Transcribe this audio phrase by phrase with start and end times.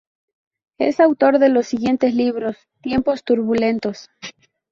[0.79, 4.09] Es autor de los siguientes libros: "Tiempos Turbulentos.